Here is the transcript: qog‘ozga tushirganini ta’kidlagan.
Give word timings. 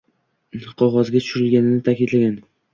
qog‘ozga 0.79 1.23
tushirganini 1.27 1.85
ta’kidlagan. 1.91 2.37